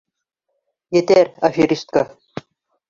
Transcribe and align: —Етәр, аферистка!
—Етәр, 1.01 1.31
аферистка! 1.51 2.07